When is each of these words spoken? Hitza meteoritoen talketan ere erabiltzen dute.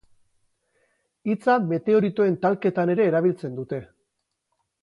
Hitza 1.33 1.57
meteoritoen 1.73 2.39
talketan 2.47 2.93
ere 2.97 3.09
erabiltzen 3.13 3.63
dute. 3.63 3.83